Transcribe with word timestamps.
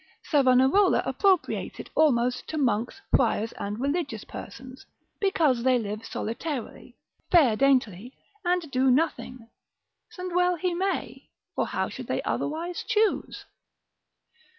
Savanarola 0.31 1.03
appropriates 1.05 1.79
it 1.79 1.91
almost 1.93 2.47
to 2.47 2.57
monks, 2.57 2.99
friars, 3.15 3.51
and 3.59 3.79
religious 3.79 4.23
persons, 4.23 4.83
because 5.19 5.61
they 5.61 5.77
live 5.77 6.03
solitarily, 6.03 6.97
fair 7.31 7.55
daintily, 7.55 8.11
and 8.43 8.71
do 8.71 8.89
nothing: 8.89 9.47
and 10.17 10.33
well 10.33 10.55
he 10.55 10.73
may, 10.73 11.29
for 11.53 11.67
how 11.67 11.87
should 11.87 12.07
they 12.07 12.23
otherwise 12.23 12.81
choose? 12.83 13.45